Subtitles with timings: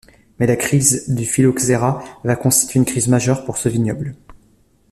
[0.39, 4.15] Mais la crise du phyloxera va constituer une crise majeure pour ce vignoble.